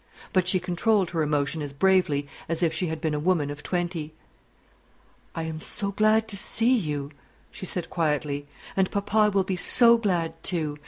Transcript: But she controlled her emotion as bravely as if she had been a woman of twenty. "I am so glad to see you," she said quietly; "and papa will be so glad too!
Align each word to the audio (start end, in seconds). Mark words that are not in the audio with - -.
But 0.33 0.47
she 0.47 0.59
controlled 0.59 1.11
her 1.11 1.21
emotion 1.21 1.61
as 1.61 1.73
bravely 1.73 2.27
as 2.49 2.63
if 2.63 2.73
she 2.73 2.87
had 2.87 2.99
been 3.01 3.13
a 3.13 3.19
woman 3.19 3.51
of 3.51 3.61
twenty. 3.61 4.13
"I 5.35 5.43
am 5.43 5.61
so 5.61 5.91
glad 5.91 6.27
to 6.29 6.35
see 6.35 6.75
you," 6.75 7.11
she 7.51 7.67
said 7.67 7.91
quietly; 7.91 8.47
"and 8.75 8.89
papa 8.89 9.29
will 9.31 9.43
be 9.43 9.57
so 9.57 9.99
glad 9.99 10.41
too! 10.41 10.79